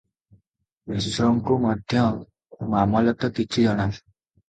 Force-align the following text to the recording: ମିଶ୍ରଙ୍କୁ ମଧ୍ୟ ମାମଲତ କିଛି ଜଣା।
ମିଶ୍ରଙ୍କୁ 0.91 1.59
ମଧ୍ୟ 1.67 2.09
ମାମଲତ 2.75 3.33
କିଛି 3.41 3.71
ଜଣା। 3.71 3.91